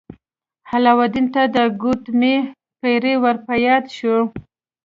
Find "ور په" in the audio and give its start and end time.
3.23-3.53